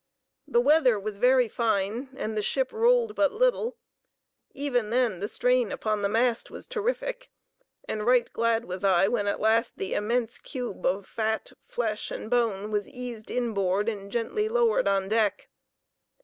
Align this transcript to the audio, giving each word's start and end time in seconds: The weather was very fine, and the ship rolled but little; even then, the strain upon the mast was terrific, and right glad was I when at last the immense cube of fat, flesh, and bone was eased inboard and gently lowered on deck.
The 0.47 0.61
weather 0.61 0.99
was 0.99 1.17
very 1.17 1.47
fine, 1.47 2.09
and 2.17 2.35
the 2.35 2.41
ship 2.41 2.71
rolled 2.71 3.13
but 3.13 3.33
little; 3.33 3.77
even 4.51 4.89
then, 4.89 5.19
the 5.19 5.27
strain 5.27 5.71
upon 5.71 6.01
the 6.01 6.09
mast 6.09 6.49
was 6.49 6.65
terrific, 6.65 7.29
and 7.87 8.03
right 8.03 8.27
glad 8.33 8.65
was 8.65 8.83
I 8.83 9.07
when 9.07 9.27
at 9.27 9.39
last 9.39 9.77
the 9.77 9.93
immense 9.93 10.39
cube 10.39 10.87
of 10.87 11.05
fat, 11.05 11.51
flesh, 11.67 12.09
and 12.09 12.31
bone 12.31 12.71
was 12.71 12.89
eased 12.89 13.29
inboard 13.29 13.87
and 13.87 14.11
gently 14.11 14.49
lowered 14.49 14.87
on 14.87 15.07
deck. 15.07 15.49